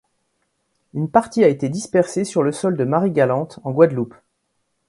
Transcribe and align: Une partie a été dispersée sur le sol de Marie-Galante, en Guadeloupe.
Une 0.95 1.11
partie 1.11 1.43
a 1.43 1.47
été 1.47 1.69
dispersée 1.69 2.25
sur 2.25 2.41
le 2.41 2.51
sol 2.51 2.75
de 2.75 2.85
Marie-Galante, 2.85 3.59
en 3.63 3.69
Guadeloupe. 3.71 4.15